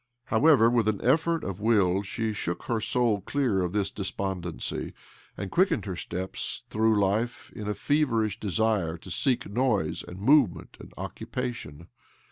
However, 0.25 0.67
with 0.67 0.87
an 0.87 0.99
effort 1.03 1.43
of 1.43 1.59
will 1.61 2.01
she 2.01 2.33
shook 2.33 2.63
her 2.63 2.79
soul 2.81 3.21
clear 3.21 3.61
of 3.61 3.71
this 3.71 3.91
despon 3.91 4.41
dency, 4.41 4.93
and 5.37 5.51
quickened 5.51 5.85
her 5.85 5.95
steps 5.95 6.63
through 6.71 6.95
Ufe 6.95 7.53
in 7.53 7.67
a 7.67 7.75
feverish 7.75 8.39
desire 8.39 8.97
to 8.97 9.11
seek 9.11 9.47
noise 9.47 10.01
and 10.01 10.19
move 10.19 10.55
ment 10.55 10.75
and 10.79 10.91
occupation. 10.97 11.87